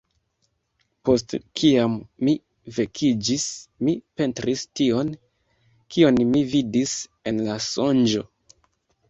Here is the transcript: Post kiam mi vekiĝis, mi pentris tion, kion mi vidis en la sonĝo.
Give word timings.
Post 1.09 1.33
kiam 1.59 1.97
mi 2.29 2.33
vekiĝis, 2.77 3.45
mi 3.89 3.95
pentris 4.23 4.65
tion, 4.81 5.13
kion 5.97 6.19
mi 6.33 6.43
vidis 6.57 6.97
en 7.33 7.45
la 7.51 7.61
sonĝo. 7.69 8.27